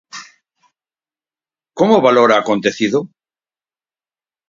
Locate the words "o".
2.37-2.41